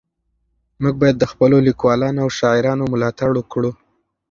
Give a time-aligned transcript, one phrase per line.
[0.81, 3.71] موږ باید د خپلو لیکوالانو او شاعرانو ملاتړ وکړو.